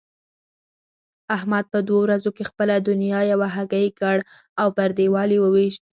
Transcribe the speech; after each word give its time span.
احمد 1.35 1.65
په 1.73 1.79
دوو 1.87 1.99
ورځو 2.03 2.29
کې 2.35 2.43
خپله 2.49 2.75
دونيا 2.87 3.19
یوه 3.31 3.47
هګۍکړ 3.55 4.17
او 4.61 4.67
پر 4.77 4.89
دېوال 4.97 5.29
يې 5.35 5.39
وويشت. 5.41 5.83